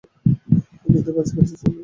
কিন্তু 0.81 0.97
কাজের 0.97 1.13
কাজ 1.15 1.27
তেমন 1.27 1.45
কিছুই 1.49 1.63
হয়নি। 1.63 1.79